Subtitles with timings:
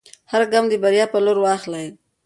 [0.31, 1.87] هر ګام د بریا په لور واخلئ.